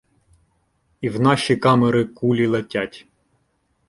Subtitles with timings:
[1.01, 3.07] І в наші камери кулі летять.